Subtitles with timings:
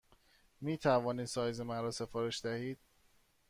[0.61, 2.79] می توانید سایز مرا سفارش دهید؟